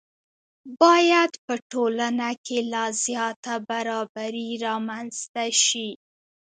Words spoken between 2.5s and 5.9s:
لا زیاته برابري رامنځته شي.